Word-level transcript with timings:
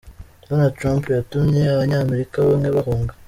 Donald 0.47 0.73
Trump 0.79 1.03
yatumye 1.17 1.61
abanyamerika 1.73 2.35
bamwe 2.47 2.69
bahunga. 2.75 3.13